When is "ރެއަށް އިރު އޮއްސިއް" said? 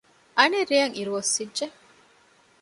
0.71-1.53